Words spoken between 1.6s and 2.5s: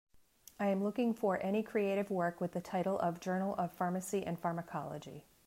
creative work